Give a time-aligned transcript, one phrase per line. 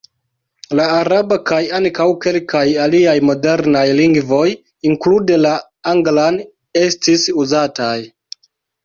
[0.77, 4.41] La araba kaj ankaŭ kelkaj aliaj modernaj lingvoj
[4.93, 5.53] (inklude la
[5.93, 6.41] anglan)
[6.87, 7.95] estis uzataj.